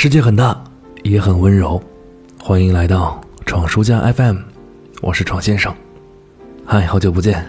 [0.00, 0.56] 世界很大，
[1.02, 1.82] 也很温柔。
[2.38, 4.36] 欢迎来到闯书家 FM，
[5.00, 5.74] 我是闯先生。
[6.64, 7.44] 嗨，好久不见！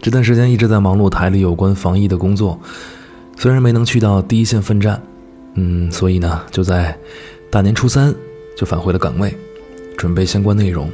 [0.00, 2.60] 这段时间一直在忙碌台里有关防疫的工作，
[3.36, 5.00] 虽然没能去到第一线奋战，
[5.54, 6.98] 嗯，所以呢，就在
[7.48, 8.12] 大年初三
[8.56, 9.32] 就返回了岗位，
[9.96, 10.90] 准备相关内容，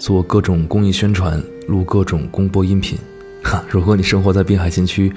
[0.00, 2.98] 做各种公益宣传，录各种公播音频。
[3.44, 5.12] 哈，如果你生活在滨海新区，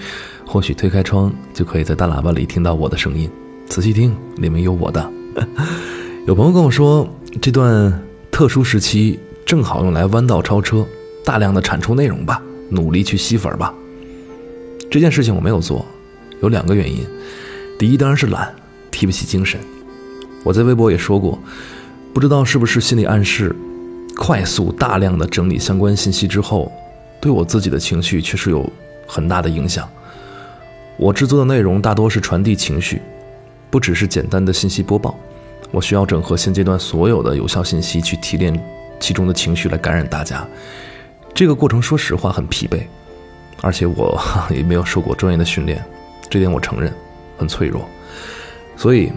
[0.45, 3.27] 或许推开窗就可以在大喇叭里听到我的声音，
[3.65, 5.11] 仔细听，里面有我的。
[6.27, 7.07] 有朋友跟我说，
[7.41, 10.85] 这段特殊时期正好用来弯道超车，
[11.23, 13.73] 大量的产出内容吧，努力去吸粉吧。
[14.89, 15.85] 这件事情我没有做，
[16.41, 17.05] 有两个原因。
[17.79, 18.53] 第一当然是懒，
[18.91, 19.59] 提不起精神。
[20.43, 21.39] 我在微博也说过，
[22.13, 23.55] 不知道是不是心理暗示，
[24.17, 26.71] 快速大量的整理相关信息之后，
[27.19, 28.69] 对我自己的情绪确实有
[29.07, 29.87] 很大的影响。
[30.97, 33.01] 我制作的内容大多是传递情绪。
[33.71, 35.17] 不只是简单的信息播报，
[35.71, 38.53] 我需要整合现阶段所有的有效信息，去提炼
[38.99, 40.45] 其中的情绪来感染大家。
[41.33, 42.81] 这个过程说实话很疲惫，
[43.61, 45.81] 而且我 也没有受过专业的训练，
[46.29, 46.93] 这点我承认
[47.37, 47.87] 很脆弱。
[48.75, 49.11] 所以，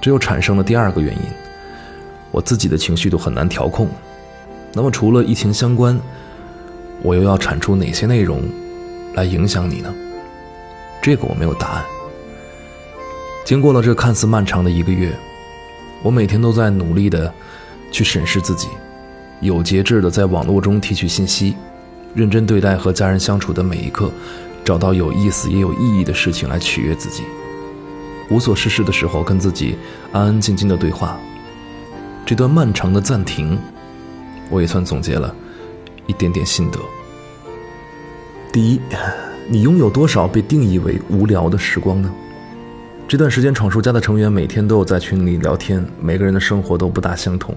[0.00, 1.22] 这又产生了第二个原因，
[2.32, 3.88] 我自己的情绪都很难调控。
[4.72, 5.96] 那么，除了疫情相关，
[7.00, 8.42] 我又要产出哪些内容
[9.14, 9.94] 来影响你呢？
[11.00, 11.84] 这个我没有答案。
[13.44, 15.12] 经过了这看似漫长的一个月，
[16.02, 17.32] 我每天都在努力的
[17.90, 18.68] 去审视自己，
[19.40, 21.54] 有节制的在网络中提取信息，
[22.14, 24.10] 认真对待和家人相处的每一刻，
[24.64, 27.22] 找到有意思也有意义的事情来取悦自己。
[28.30, 29.76] 无所事事的时候，跟自己
[30.10, 31.18] 安安静静的对话。
[32.24, 33.58] 这段漫长的暂停，
[34.48, 35.34] 我也算总结了
[36.06, 36.80] 一点点心得。
[38.50, 38.80] 第一，
[39.50, 42.10] 你拥有多少被定义为无聊的时光呢？
[43.06, 47.54] 这段时间，闯叔家的成员每天都有在群里聊天，每个人的生活都不大相同，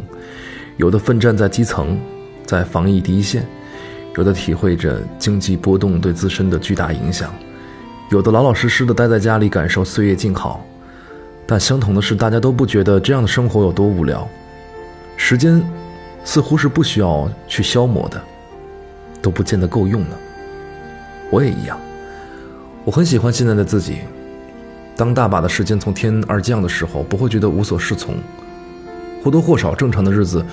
[0.76, 1.98] 有的奋战在基层，
[2.46, 3.48] 在防疫第一线，
[4.18, 7.34] 有的体会着经济波动对自身的巨大影响，
[8.12, 10.64] 有的老老实实的待在家里感受岁月静好。
[11.48, 14.28] 但相同的是，大家都不觉得这样的生活有多无聊，
[15.16, 15.64] 时间
[16.26, 18.22] 似乎是不需要去消磨的，
[19.22, 20.18] 都不见得够用呢。
[21.32, 21.80] 我也一样，
[22.84, 24.00] 我很喜欢现在的自己。
[24.98, 28.16] 当大把的时间从天而降的时候，不会觉得无所适从。
[29.24, 30.44] 或多或少，正常的日子，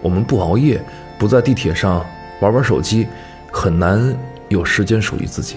[0.00, 0.80] 我们不熬夜，
[1.18, 2.04] 不在地铁上
[2.40, 3.08] 玩玩手机，
[3.50, 4.16] 很难
[4.48, 5.56] 有时间属于自己。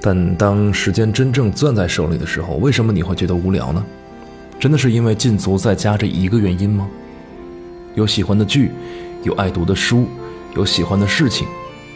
[0.00, 3.84] 但当时间真正攥在手里的时候，为什么你会觉得无聊呢？
[4.58, 6.88] 真的是因为禁足在家这一个原因吗？
[7.94, 8.70] 有喜欢的剧，
[9.22, 10.06] 有爱读的书，
[10.56, 11.46] 有喜欢的事情，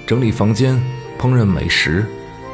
[0.07, 0.79] 整理房间，
[1.19, 2.05] 烹饪美食，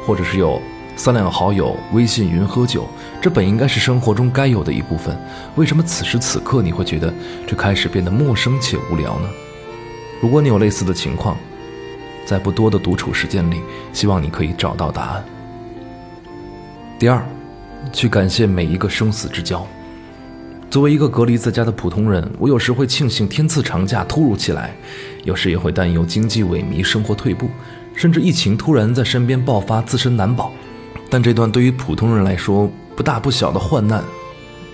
[0.05, 0.61] 或者是有。
[0.95, 2.87] 三两好友微信云喝酒，
[3.19, 5.17] 这本应该是生活中该有的一部分。
[5.55, 7.11] 为什么此时此刻你会觉得
[7.47, 9.27] 这开始变得陌生且无聊呢？
[10.21, 11.35] 如果你有类似的情况，
[12.25, 13.61] 在不多的独处时间里，
[13.91, 15.25] 希望你可以找到答案。
[16.99, 17.25] 第二，
[17.91, 19.67] 去感谢每一个生死之交。
[20.69, 24.73] 作为一个隔离在家的普通人，我有时会庆幸天赐长假突如其来，
[25.23, 27.49] 有时也会担忧经济萎靡、生活退步，
[27.93, 30.53] 甚至疫情突然在身边爆发，自身难保。
[31.13, 34.03] 但这段对于普通人来说不大不小的患难，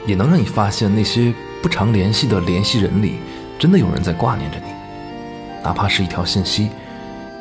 [0.06, 3.16] 也能让你发现那些不常联系的联系人里，
[3.60, 4.72] 真的有人在挂念着你，
[5.62, 6.70] 哪怕是一条信息，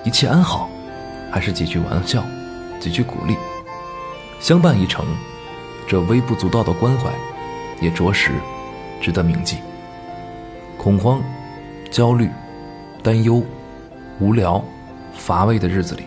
[0.04, 0.68] 一切安好，
[1.30, 2.24] 还是几句玩笑，
[2.80, 3.36] 几句鼓励，
[4.40, 5.06] 相伴一程，
[5.86, 7.08] 这微不足道的关怀，
[7.80, 8.32] 也着实
[9.00, 9.58] 值得铭记。
[10.76, 11.22] 恐慌、
[11.88, 12.28] 焦虑、
[13.00, 13.40] 担忧、
[14.18, 14.60] 无聊、
[15.14, 16.02] 乏味的日子里。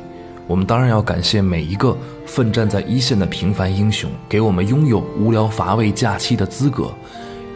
[0.46, 1.97] 我们当然要感谢每一个
[2.31, 6.86] 奋战在一线的平凡英雄，给我们拥有无聊乏味假期的资格；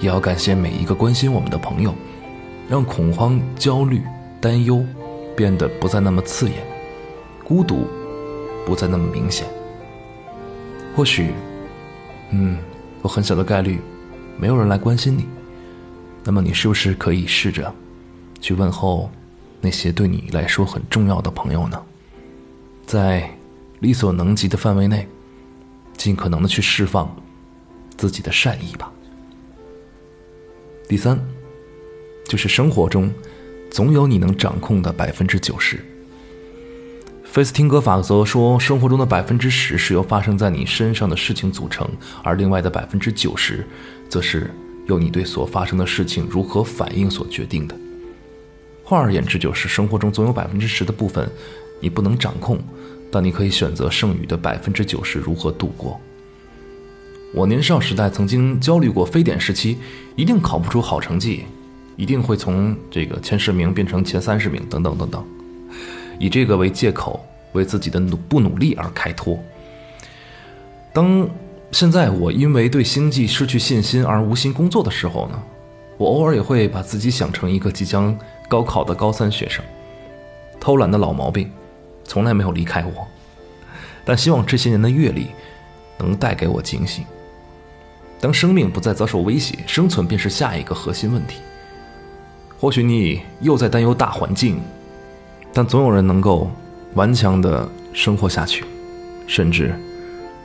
[0.01, 1.95] 也要感谢每一个关心我们的朋友，
[2.67, 4.01] 让恐慌、焦虑、
[4.41, 4.85] 担忧
[5.33, 6.57] 变得不再那么刺眼，
[7.41, 7.87] 孤独
[8.65, 9.47] 不再那么明显。
[10.93, 11.31] 或许，
[12.31, 12.57] 嗯，
[13.01, 13.79] 有很小的概率，
[14.37, 15.25] 没有人来关心你，
[16.21, 17.73] 那么你是不是可以试着
[18.41, 19.09] 去问候
[19.61, 21.81] 那些对你来说很重要的朋友呢？
[22.85, 23.29] 在
[23.79, 25.07] 力所能及的范围内，
[25.97, 27.15] 尽可能的去释放
[27.97, 28.91] 自己的善意吧。
[30.87, 31.19] 第三，
[32.27, 33.11] 就是生活中
[33.71, 35.83] 总有你能掌控的百分之九十。
[37.23, 41.89] 费斯汀格法则说，生活中的百分之十是由发生在你身上的事情组成，
[42.23, 43.67] 而另外的百分之九十，
[44.07, 44.49] 则是
[44.87, 47.75] 由你对所发生的事情如何反应所决定的。
[48.83, 51.29] 换而言之，就是生活中总有百分之十的部分。
[51.81, 52.57] 你不能掌控，
[53.15, 55.97] 但你可以选择剩余的百分之九十如何度过。
[57.33, 59.77] 我年少时代曾经焦虑过非典时期，
[60.17, 61.45] 一定考不出好成绩，
[61.95, 65.25] 一定会从这个前十名变成前三十名，等等等等，
[66.19, 69.39] 以这个为借口，为自己的努不努力而开脱。
[70.91, 71.25] 当
[71.71, 75.41] 现在我因为对星际失去信心而无心工作的时候呢，
[75.95, 78.13] 我偶尔也会把自己想成一个即将
[78.49, 79.63] 高考的高三学生，
[80.59, 81.49] 偷懒的老毛病，
[82.05, 83.05] 从来没有离开我，
[84.05, 85.27] 但希望这些年的阅历
[85.97, 87.03] 能带给我惊喜。
[88.21, 91.41] 当生命不再遭受威胁，生存便是下一个核心问题。
[92.59, 94.61] 或许你又在担忧大环境，
[95.53, 96.49] 但总有人能够
[96.93, 98.63] 顽强的生活下去，
[99.27, 99.75] 甚至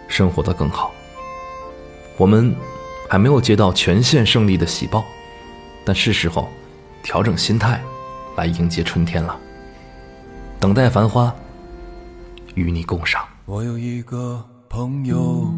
[0.08, 0.92] 生活的更好。
[2.16, 2.54] 我们
[3.08, 5.04] 还没有接到全线胜利的喜报，
[5.84, 6.48] 但是时候
[7.02, 7.80] 调整心态，
[8.36, 9.38] 来迎接春天了。
[10.58, 11.34] 等待繁花，
[12.60, 13.26] 与你共赏。
[13.46, 15.50] 我有一个朋友。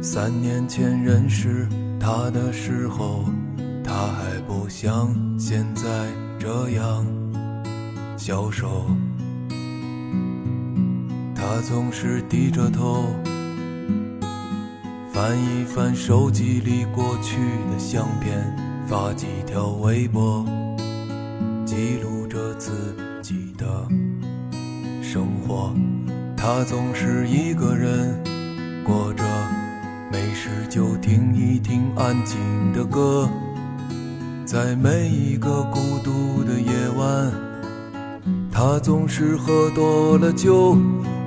[0.00, 3.24] 三年前认识他的时候，
[3.84, 6.06] 他还不像现在
[6.38, 7.04] 这样
[8.16, 8.86] 消瘦。
[11.34, 13.04] 他总是低着头，
[15.12, 17.36] 翻一翻手机里过去
[17.70, 20.44] 的相片，发几条微博，
[21.66, 22.17] 记录
[25.48, 25.72] 活。
[26.36, 28.14] 他总是一个人
[28.84, 29.24] 过着。
[30.10, 32.38] 没事就听一听安静
[32.72, 33.28] 的歌，
[34.46, 37.30] 在每一个孤独的夜晚，
[38.50, 40.78] 他总是喝多了酒。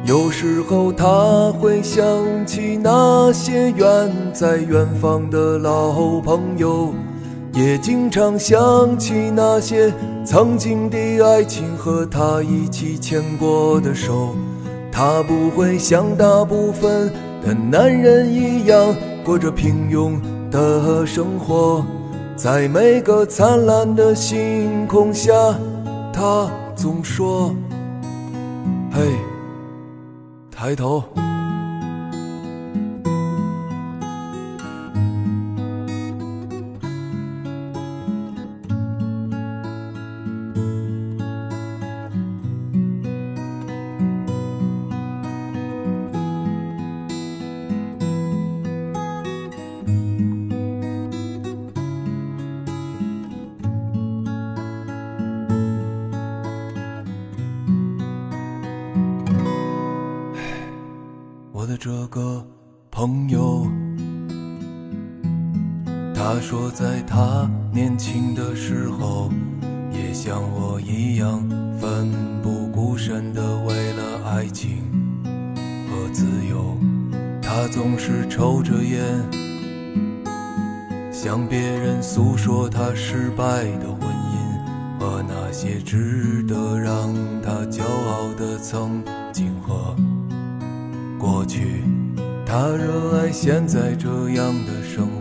[0.04, 2.04] 有时候他会想
[2.44, 6.92] 起那些远在远方的老朋友，
[7.54, 9.94] 也经常想起那些
[10.26, 14.36] 曾经的爱情和他一起牵过的手。
[14.92, 17.12] 他不会像大部分。
[17.44, 18.96] 的男人一样
[19.26, 20.14] 过着平庸
[20.52, 21.84] 的生活，
[22.36, 25.34] 在每个灿烂的星空下，
[26.14, 27.52] 他总说
[28.94, 29.02] ：“嘿，
[30.52, 31.04] 抬头。”
[66.24, 69.32] 他说，在他年轻的时候，
[69.92, 71.42] 也像我一样
[71.80, 72.12] 奋
[72.44, 74.84] 不顾身的为了爱情
[75.90, 76.78] 和自由。
[77.42, 79.02] 他总是抽着烟，
[81.12, 89.04] 向别人诉说他失败的婚姻和那些值得让他骄傲的曾
[89.34, 89.96] 经和。
[91.18, 91.84] 过去，
[92.46, 95.21] 他热爱现在这样的生活，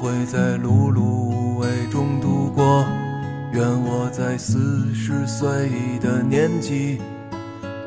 [0.00, 2.86] 会在碌碌无为中度过。
[3.52, 4.58] 愿我在四
[4.94, 5.46] 十岁
[6.00, 6.98] 的年纪，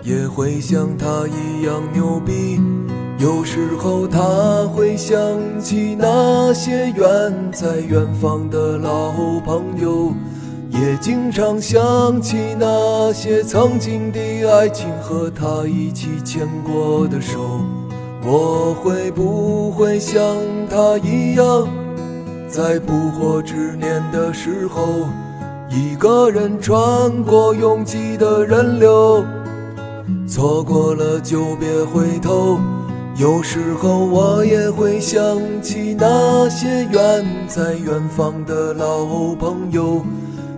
[0.04, 2.62] 也会像他一样牛逼。
[3.18, 4.20] 有时候他
[4.76, 5.18] 会想
[5.60, 9.12] 起那些远在远方的老
[9.44, 10.14] 朋友。
[10.70, 14.20] 也经常想起那些曾经的
[14.52, 17.62] 爱情和他一起牵过的手，
[18.24, 20.20] 我会不会像
[20.70, 21.68] 他一样，
[22.54, 24.86] 在不惑之年的时候，
[25.70, 29.26] 一个人穿过拥挤的人流，
[30.28, 32.60] 错过了就别回头。
[33.18, 35.20] 有时候我也会想
[35.64, 40.04] 起那些远在远方的老朋友。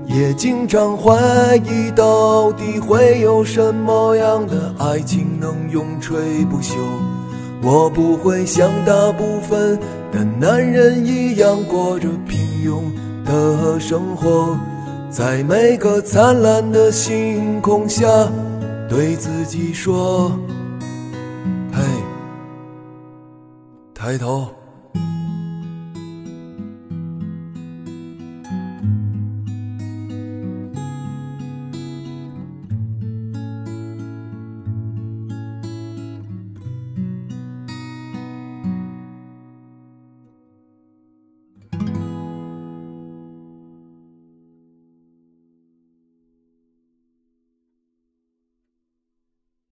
[0.06, 1.16] 也经常怀
[1.64, 6.76] 疑，到底会有什么样的爱情能永垂不朽？
[7.64, 9.80] 我不会像大部分
[10.16, 12.84] 跟男人一样过着平庸
[13.26, 14.58] 的生活，
[15.10, 18.08] 在每个灿烂的星空下，
[18.88, 20.32] 对自己说
[21.74, 21.82] ：“嘿，
[23.94, 24.48] 抬头。”